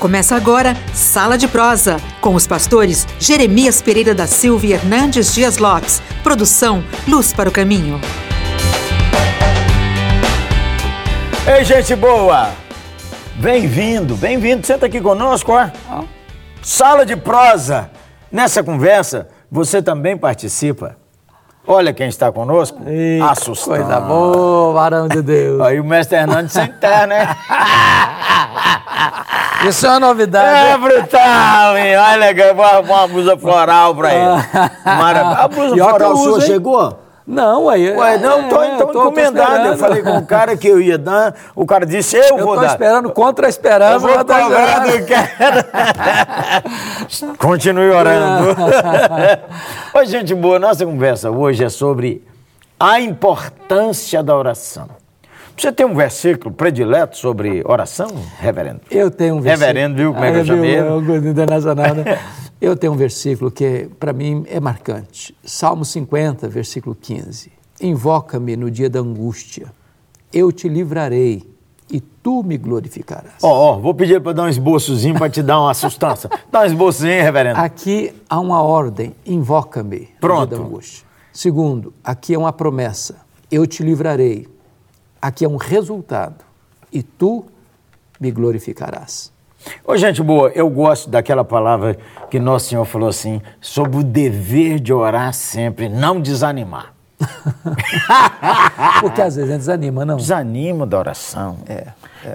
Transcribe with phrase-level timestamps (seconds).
[0.00, 5.58] Começa agora Sala de Prosa, com os pastores Jeremias Pereira da Silva e Hernandes Dias
[5.58, 6.00] Lopes.
[6.22, 8.00] Produção Luz para o Caminho.
[11.46, 12.48] Ei, gente boa!
[13.34, 14.66] Bem-vindo, bem-vindo.
[14.66, 15.68] Senta aqui conosco, ó.
[16.62, 17.90] Sala de Prosa.
[18.32, 20.96] Nessa conversa, você também participa.
[21.66, 22.80] Olha quem está conosco.
[22.86, 23.76] Ei, Assustando.
[23.76, 25.60] Coisa boa, varão de Deus.
[25.60, 27.28] Aí o mestre Hernandes sem terra, né?
[29.66, 30.68] Isso é uma novidade.
[30.72, 31.96] É brutal, hein?
[31.96, 34.42] Olha, que uma, uma blusa floral pra ele.
[34.84, 35.36] Maravilha.
[35.44, 36.46] A blusa que floral eu sua uso, hein?
[36.46, 36.98] chegou?
[37.26, 37.92] Não, aí.
[37.94, 39.66] Ué, não, tô, é, então eu tô- tô encomendado.
[39.66, 39.78] Eu esperando.
[39.78, 42.62] falei com o cara que eu ia dar, o cara disse, eu, Eu vou tô
[42.62, 42.66] dar.
[42.68, 43.98] esperando contra a Eu esperança.
[44.00, 45.66] vou mas tá cobrar do cara.
[47.38, 48.56] Continue orando.
[49.94, 52.24] Oi, gente boa, nossa conversa hoje é sobre
[52.80, 54.88] a importância da oração.
[55.60, 58.80] Você tem um versículo predileto sobre oração, reverendo?
[58.90, 59.66] Eu tenho um versículo.
[59.66, 62.18] Reverendo, viu como é que eu Ah, chamei internacional, né?
[62.58, 65.34] Eu tenho um versículo que, para mim, é marcante.
[65.42, 67.50] Salmo 50, versículo 15.
[67.80, 69.72] Invoca-me no dia da angústia,
[70.30, 71.42] eu te livrarei
[71.90, 73.42] e tu me glorificarás.
[73.42, 76.28] Ó, ó, vou pedir para dar um esboçozinho para te dar uma sustância.
[76.52, 77.58] Dá um esboçozinho, reverendo.
[77.58, 81.06] Aqui há uma ordem, invoca-me no dia da angústia.
[81.32, 83.16] Segundo, aqui é uma promessa,
[83.50, 84.46] eu te livrarei.
[85.20, 86.44] Aqui é um resultado,
[86.92, 87.44] e tu
[88.18, 89.32] me glorificarás.
[89.84, 91.98] Ô, gente boa, eu gosto daquela palavra
[92.30, 96.94] que Nosso Senhor falou assim, sobre o dever de orar sempre, não desanimar.
[99.00, 100.16] Porque às vezes a gente desanima, não?
[100.16, 101.58] Desanima da oração.
[101.68, 101.88] É.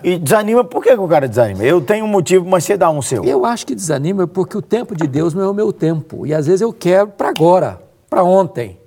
[0.04, 1.64] E desanima, por que, que o cara desanima?
[1.64, 3.24] Eu tenho um motivo, mas você dá um seu.
[3.24, 6.28] Eu acho que desanima porque o tempo de Deus não é o meu tempo.
[6.28, 8.80] E às vezes eu quero para agora, para ontem.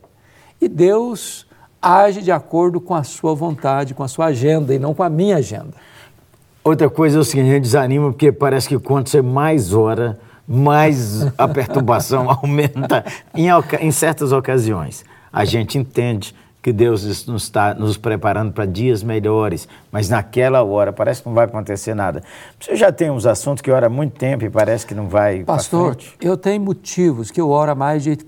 [0.61, 1.48] E Deus
[1.81, 5.09] age de acordo com a sua vontade, com a sua agenda e não com a
[5.09, 5.75] minha agenda.
[6.63, 10.19] Outra coisa é o seguinte, a gente desanima porque parece que quanto você mais ora,
[10.47, 13.47] mais a perturbação aumenta em,
[13.81, 15.05] em certas ocasiões.
[15.33, 20.93] A gente entende que Deus nos está nos preparando para dias melhores, mas naquela hora
[20.93, 22.23] parece que não vai acontecer nada.
[22.59, 25.45] Você já tem uns assuntos que ora há muito tempo e parece que não vai
[25.45, 28.19] Pastor, eu tenho motivos que eu oro há mais de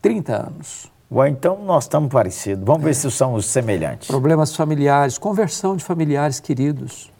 [0.00, 0.93] 30 anos.
[1.10, 2.64] Ué, então nós estamos parecidos.
[2.64, 4.08] Vamos ver se somos semelhantes.
[4.08, 7.12] Problemas familiares, conversão de familiares queridos.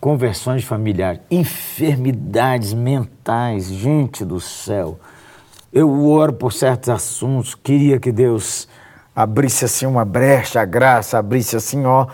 [0.00, 5.00] conversões familiares, enfermidades mentais, gente do céu.
[5.72, 8.68] Eu oro por certos assuntos, queria que Deus
[9.14, 12.06] abrisse assim uma brecha, a graça abrisse assim, ó.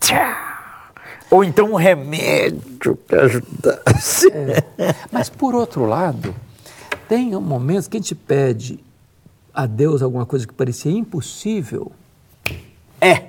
[0.00, 0.90] tchá!
[1.30, 4.30] Ou então um remédio que ajudasse.
[5.10, 6.34] Mas por outro lado,
[7.08, 8.78] tem momentos que a gente pede
[9.58, 11.90] a Deus alguma coisa que parecia impossível.
[13.00, 13.24] É.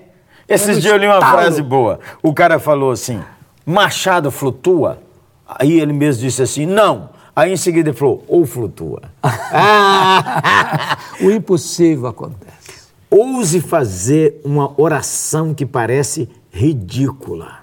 [0.47, 1.99] Esses É dias eu li uma frase boa.
[2.21, 3.19] O cara falou assim:
[3.65, 5.01] Machado flutua?
[5.47, 7.09] Aí ele mesmo disse assim: não.
[7.35, 9.01] Aí em seguida ele falou: ou flutua.
[11.19, 12.89] O impossível acontece.
[13.09, 17.58] Ouse fazer uma oração que parece ridícula.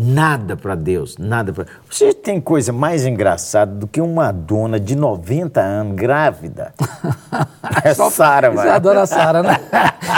[0.00, 1.66] Nada para Deus, nada para.
[1.90, 6.72] Você tem coisa mais engraçada do que uma dona de 90 anos grávida?
[7.84, 8.68] É Sara, Você vai.
[8.70, 9.56] adora a Sara, né?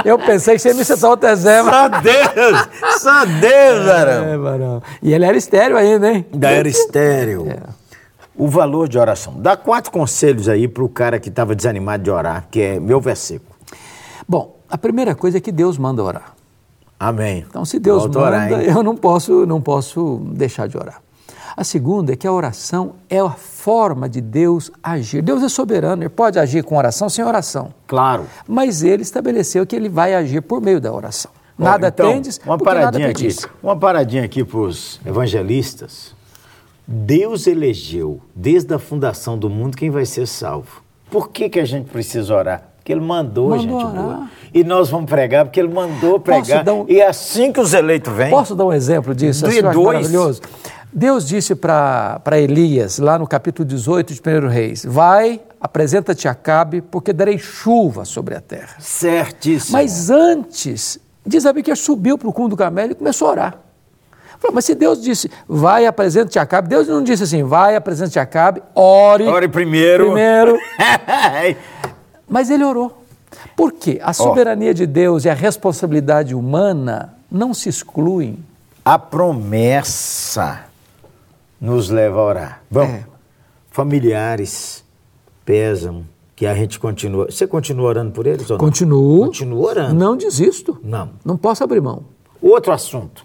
[0.04, 1.70] Eu pensei que você ia me citar outro exemplo.
[1.70, 2.68] Só Deus!
[3.00, 4.24] Só Deus, varão!
[4.24, 4.82] É, varão.
[5.02, 6.26] E ele era estéreo ainda, hein?
[6.32, 7.50] Da era estéreo.
[7.50, 7.58] É.
[8.36, 9.34] O valor de oração.
[9.38, 13.00] Dá quatro conselhos aí para o cara que estava desanimado de orar, que é meu
[13.00, 13.50] versículo.
[14.26, 16.32] Bom, a primeira coisa é que Deus manda orar.
[17.00, 17.46] Amém.
[17.48, 18.70] Então, se Deus Volto orar, manda, hein?
[18.70, 21.00] eu não posso, não posso deixar de orar.
[21.56, 25.22] A segunda é que a oração é a forma de Deus agir.
[25.22, 27.72] Deus é soberano, ele pode agir com oração sem oração.
[27.86, 28.26] Claro.
[28.46, 31.30] Mas ele estabeleceu que ele vai agir por meio da oração.
[31.58, 33.28] Bom, Nada então, tendes, uma paradinha aqui.
[33.62, 36.14] Uma paradinha aqui para os evangelistas.
[36.86, 40.82] Deus elegeu, desde a fundação do mundo, quem vai ser salvo.
[41.10, 42.69] Por que, que a gente precisa orar?
[42.80, 44.02] Porque ele mandou, Mandou gente orar.
[44.02, 44.28] boa.
[44.52, 46.66] E nós vamos pregar porque ele mandou pregar.
[46.70, 48.30] um- E assim que os eleitos vêm.
[48.30, 49.44] Posso dar um exemplo disso?
[49.44, 50.40] Do Assim, maravilhoso.
[50.92, 56.80] Deus disse para Elias, lá no capítulo 18 de 1 Reis: Vai, apresenta-te a Acabe,
[56.80, 58.74] porque darei chuva sobre a terra.
[58.80, 59.72] Certíssimo.
[59.74, 63.30] Mas antes, diz a Bíblia que subiu para o cume do Carmelo e começou a
[63.30, 63.54] orar.
[64.40, 68.18] Falou, mas se Deus disse, vai, apresenta-te a Acabe, Deus não disse assim, vai, apresenta-te
[68.18, 69.26] a Acabe, ore.
[69.28, 70.06] Ore primeiro.
[70.06, 70.56] Primeiro.
[72.30, 73.02] Mas ele orou.
[73.56, 74.00] Por quê?
[74.02, 78.38] A soberania de Deus e a responsabilidade humana não se excluem.
[78.82, 80.64] a promessa
[81.60, 82.62] nos leva a orar.
[82.70, 83.04] Bom, É.
[83.70, 84.82] familiares
[85.44, 86.04] pesam,
[86.34, 87.26] que a gente continua.
[87.30, 88.64] Você continua orando por eles ou não?
[88.64, 89.26] Continuo.
[89.26, 89.94] Continua orando.
[89.94, 90.78] Não desisto.
[90.82, 91.10] Não.
[91.24, 92.04] Não posso abrir mão.
[92.40, 93.22] Outro assunto.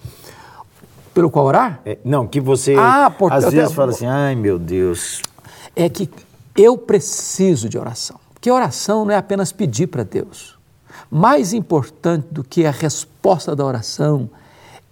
[1.13, 1.79] Pelo qual orar?
[1.85, 5.21] É, não, que você Ah, por- às eu vezes te- fala assim, ai meu Deus.
[5.73, 6.09] É que
[6.57, 8.19] eu preciso de oração.
[8.45, 10.55] Porque oração não é apenas pedir para Deus.
[11.09, 14.29] Mais importante do que a resposta da oração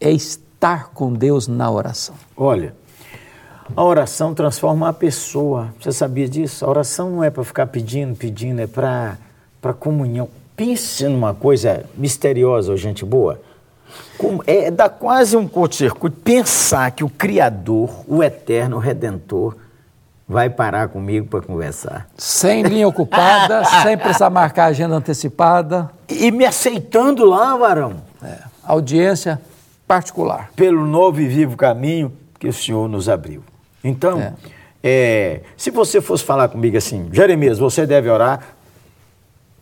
[0.01, 2.15] é estar com Deus na oração.
[2.35, 2.73] Olha,
[3.75, 5.71] a oração transforma a pessoa.
[5.79, 6.65] Você sabia disso?
[6.65, 9.17] A oração não é para ficar pedindo, pedindo, é para
[9.79, 10.29] comunhão.
[10.55, 13.39] Pense numa coisa misteriosa, gente boa.
[14.17, 19.55] Como- é dá quase um curto-circuito pensar que o Criador, o Eterno, Redentor,
[20.27, 22.07] vai parar comigo para conversar.
[22.17, 29.41] Sem linha ocupada, sem precisar marcar agenda antecipada, E me aceitando lá, varão, é, audiência
[29.87, 30.49] particular.
[30.55, 33.43] pelo novo e vivo caminho que o Senhor nos abriu.
[33.83, 34.33] Então, É.
[34.81, 38.39] é, se você fosse falar comigo assim, Jeremias, você deve orar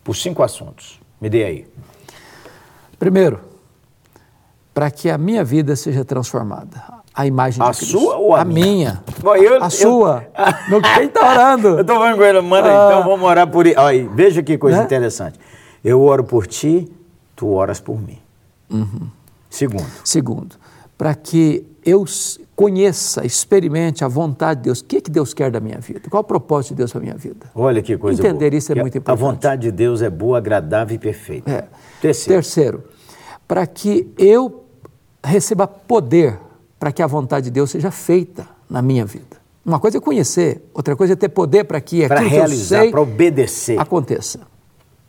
[0.03, 0.99] por cinco assuntos.
[1.19, 1.67] Me dê aí.
[2.97, 3.39] Primeiro,
[4.73, 7.00] para que a minha vida seja transformada.
[7.13, 7.99] A imagem A de Cristo.
[7.99, 8.65] sua ou a minha?
[8.65, 9.03] minha?
[9.21, 10.25] Bom, eu- a eu- sua.
[10.69, 11.67] No quem está orando?
[11.75, 12.87] Eu estou falando com ele, manda aí, Ah.
[12.99, 13.77] então vamos orar por ele.
[13.77, 14.83] Olha veja que coisa Né?
[14.85, 15.37] interessante.
[15.83, 16.89] Eu oro por ti,
[17.35, 18.17] tu oras por mim.
[18.69, 19.09] Uhum.
[19.49, 20.55] Segundo, Segundo,
[20.97, 22.05] para que eu
[22.55, 24.79] conheça, experimente a vontade de Deus.
[24.79, 26.09] O que, é que Deus quer da minha vida?
[26.09, 27.47] Qual é o propósito de Deus para a minha vida?
[27.53, 28.57] olha que coisa Entender boa.
[28.57, 29.19] isso é Que muito A importante.
[29.19, 31.51] vontade de Deus é boa, agradável e perfeita.
[31.51, 31.63] É.
[31.99, 32.83] Terceiro, Terceiro,
[33.47, 34.63] para que eu
[35.23, 36.39] receba poder
[36.81, 39.37] para que a vontade de Deus seja feita na minha vida.
[39.63, 42.39] Uma coisa é conhecer, outra coisa é ter poder para que para aquilo que eu
[42.39, 43.79] realizar, para obedecer.
[43.79, 44.39] aconteça.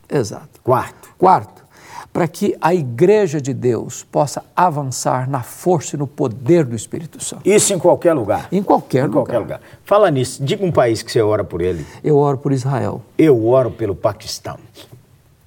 [0.07, 0.61] Exato.
[0.63, 1.65] Quarto, Quarto,
[2.13, 7.25] para que a igreja de Deus possa avançar na força e no poder do Espírito
[7.25, 7.41] Santo.
[7.49, 8.49] isso em qualquer lugar.
[8.53, 9.15] Em qualquer Em lugar.
[9.25, 9.61] qualquer lugar.
[9.83, 11.87] Fala nisso, diga um país que você ora por ele.
[12.05, 13.01] Eu oro por Israel.
[13.17, 14.59] Eu oro pelo Paquistão.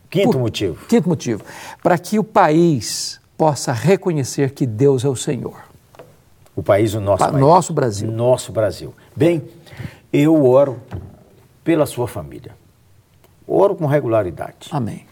[0.10, 0.84] Quinto Por- motivo.
[0.88, 1.44] Quinto motivo,
[1.84, 5.75] para que o país possa reconhecer que Deus é o Senhor.
[6.56, 7.42] O país, o nosso Pa- país.
[7.42, 8.12] nosso Brasil.
[8.12, 8.94] Nosso Brasil.
[9.16, 9.44] Bem,
[10.14, 10.80] eu oro
[11.64, 12.52] pela sua família.
[13.48, 14.70] Oro com regularidade.
[14.72, 15.06] Amém.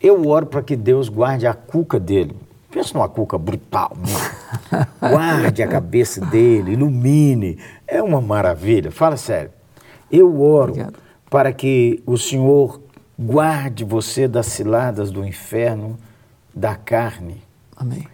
[0.00, 2.34] Eu oro para que Deus guarde a cuca dele.
[2.70, 3.92] Pensa numa cuca brutal.
[3.96, 4.86] né?
[5.00, 7.58] guarde a cabeça dele, ilumine.
[7.86, 8.90] É uma maravilha.
[8.90, 9.50] Fala sério.
[10.10, 10.94] Eu oro Obrigado.
[11.28, 12.80] para que o Senhor
[13.18, 15.98] guarde você das ciladas do inferno,
[16.54, 17.42] da carne.
[17.76, 18.06] Amém.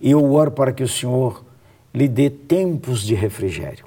[0.00, 1.44] E eu oro para que o Senhor
[1.92, 3.84] lhe dê tempos de refrigério,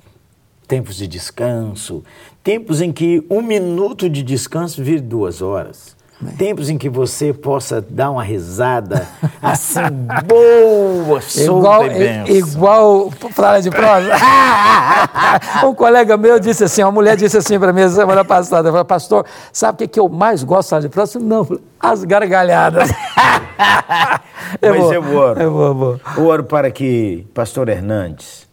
[0.68, 2.04] tempos de descanso,
[2.44, 5.96] tempos em que um minuto de descanso vire duas horas.
[6.32, 9.08] Tempos em que você possa dar uma risada
[9.42, 9.80] assim,
[10.26, 11.86] boa, solta Igual,
[12.28, 14.12] e igual Flávia de prosa.
[15.66, 19.26] um colega meu disse assim, uma mulher disse assim para mim semana passada, falou, pastor,
[19.52, 21.18] sabe o que, que eu mais gosto de Flávia de prosa?
[21.18, 22.90] Eu Não, as gargalhadas.
[24.62, 25.42] Mas boa, eu oro.
[25.42, 26.02] É boa.
[26.18, 28.48] Eu oro para que pastor Hernandes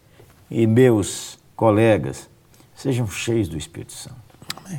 [0.50, 2.28] e meus colegas
[2.74, 4.16] sejam cheios do Espírito Santo,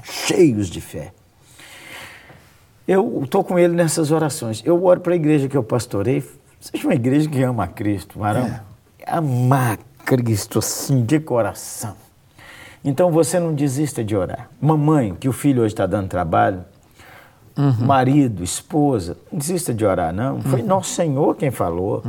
[0.04, 1.14] cheios de fé.
[2.88, 4.62] Eu estou com ele nessas orações.
[4.66, 6.24] Eu oro para a igreja que eu pastorei,
[6.60, 8.60] seja uma igreja que ama Cristo, varão.
[9.06, 11.96] Amar Cristo assim, de coração.
[12.84, 14.50] Então você não desista de orar.
[14.60, 16.64] Mamãe, que o filho hoje está dando trabalho,
[17.80, 20.42] marido, esposa, não desista de orar, não.
[20.42, 22.04] Foi nosso Senhor quem falou.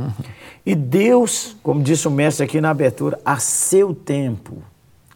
[0.65, 4.57] E Deus, como disse o mestre aqui na abertura, a seu tempo.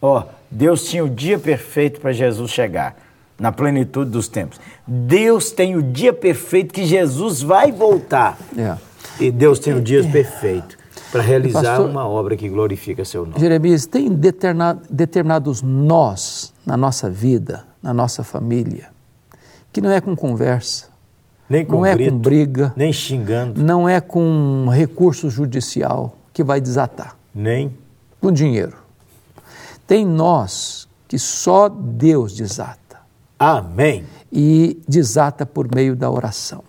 [0.00, 2.96] Ó, Deus tinha o dia perfeito para Jesus chegar,
[3.38, 4.60] na plenitude dos tempos.
[4.86, 8.36] Deus tem o dia perfeito que Jesus vai voltar.
[8.56, 8.76] É.
[9.20, 10.76] E Deus tem o dia perfeito
[11.10, 13.38] para realizar Pastor- uma obra que glorifica seu nome.
[13.38, 18.88] Jeremias, tem determinados nós na nossa vida, na nossa família,
[19.72, 20.88] que não é com conversa,
[21.48, 26.44] Nem com não é grito, com briga, nem xingando, não é com recurso judicial que
[26.44, 27.72] vai desatar, nem
[28.20, 28.76] com dinheiro.
[29.86, 32.87] Tem nós que só Deus desata
[33.38, 34.04] amém.
[34.32, 36.62] e desata por meio da oração.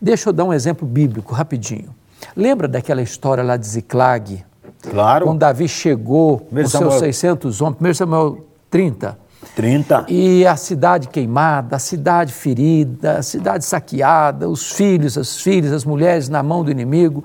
[0.00, 1.94] Deixa eu dar um exemplo bíblico rapidinho.
[2.34, 4.44] Lembra daquela história lá de Ziclag?
[4.82, 5.26] Claro.
[5.26, 6.98] Quando Davi chegou com seus Samuel.
[6.98, 9.18] 600 homens, 1 Samuel 30,
[9.54, 10.06] 30.
[10.08, 15.84] e a cidade queimada, a cidade ferida, a cidade saqueada, os filhos, as filhas, as
[15.84, 17.24] mulheres na mão do inimigo.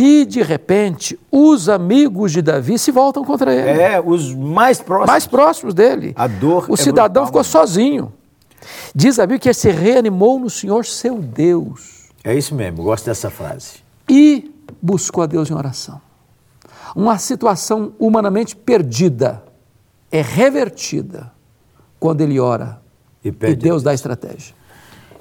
[0.00, 3.80] E, de repente, os amigos de Davi se voltam contra ele.
[3.82, 5.08] É, os mais próximos.
[5.08, 6.12] mais próximos dele.
[6.14, 7.44] A dor O é cidadão brutal, ficou né?
[7.66, 8.12] sozinho.
[8.94, 13.06] Diz a Bíblia que ele se reanimou no Senhor seu Deus É isso mesmo, gosto
[13.06, 13.78] dessa frase.
[14.08, 16.00] e buscou a Deus em oração.
[16.94, 19.42] Uma situação humanamente perdida
[20.12, 21.32] é revertida
[21.98, 22.80] quando ele ora
[23.24, 23.56] E e.
[23.56, 24.54] Deus dá estratégia.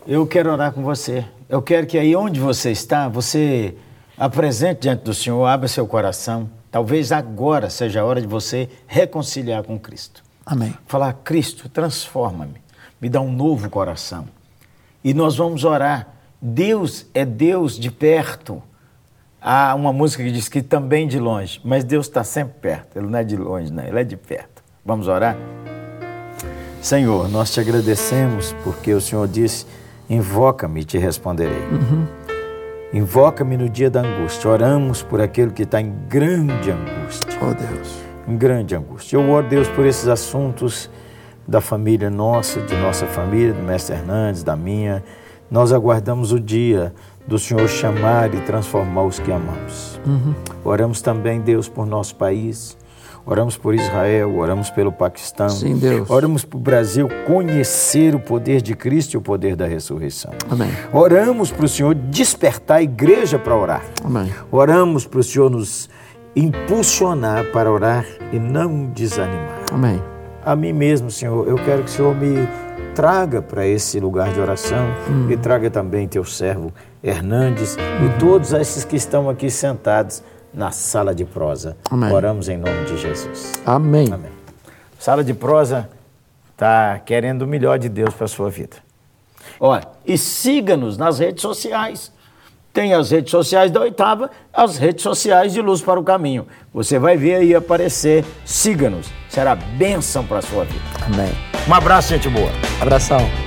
[0.07, 1.25] Eu quero orar com você.
[1.49, 3.75] Eu quero que aí onde você está, você
[4.17, 9.63] apresente diante do Senhor, abra seu coração Talvez agora seja a hora de você reconciliar
[9.63, 10.23] com Cristo.
[10.45, 10.75] Amém.
[10.85, 12.61] Falar, Cristo, transforma-me,
[13.01, 14.27] me dá um novo coração.
[15.03, 16.07] E nós vamos orar.
[16.41, 18.61] Deus é Deus de perto.
[19.41, 22.97] Há uma música que diz que também de longe, mas Deus está sempre perto.
[22.97, 24.63] Ele não é de longe, não, ele é de perto.
[24.85, 25.35] Vamos orar?
[26.81, 29.65] Senhor, nós te agradecemos porque o Senhor disse:
[30.09, 31.63] invoca-me e te responderei.
[31.71, 32.26] Uhum.
[32.93, 34.49] Invoca-me no dia da angústia.
[34.49, 37.37] Oramos por aquele que está em grande angústia.
[37.41, 37.97] Oh Deus.
[38.27, 39.17] Em grande angústia.
[39.17, 40.89] Eu oro, Deus, por esses assuntos
[41.45, 45.03] da família nossa, de nossa família, do mestre Hernandes, da minha.
[45.51, 46.93] Nós aguardamos o dia
[47.25, 49.99] do Senhor chamar e transformar os que amamos.
[50.05, 50.33] Uhum.
[50.63, 52.77] Oramos também, Deus, por nosso país.
[53.29, 55.49] Oramos por Israel, oramos pelo Paquistão.
[55.49, 56.09] Sim, Deus.
[56.09, 60.31] Oramos para o Brasil conhecer o poder de Cristo e o poder da ressurreição.
[60.49, 60.69] Amém.
[60.93, 63.83] Oramos para o Senhor despertar a igreja para orar.
[64.01, 64.33] Amém.
[64.49, 65.89] Oramos para o Senhor nos
[66.37, 69.61] impulsionar para orar e não desanimar.
[69.73, 70.01] Amém.
[70.45, 72.47] A mim mesmo, Senhor, eu quero que o Senhor me
[72.95, 75.29] traga para esse lugar de oração hum.
[75.29, 76.71] e traga também teu servo
[77.03, 78.05] Hernandes hum.
[78.05, 80.23] e todos esses que estão aqui sentados
[80.57, 81.77] na sala de prosa.
[81.89, 82.11] Amém.
[82.11, 83.53] Oramos em nome de Jesus.
[83.63, 84.11] Amém.
[84.11, 84.31] Amém.
[84.99, 85.87] Sala de prosa
[86.51, 88.77] está querendo o melhor de Deus para a sua vida.
[89.59, 92.11] Olha, e siga-nos nas redes sociais.
[92.73, 96.47] Tem as redes sociais da oitava, as redes sociais de Luz para o Caminho.
[96.73, 98.25] Você vai ver aí aparecer.
[98.43, 99.07] Siga-nos.
[99.29, 100.83] Será bênção para a sua vida.
[101.05, 101.31] Amém.
[101.67, 102.49] Um abraço, gente boa.
[102.81, 103.46] Abração.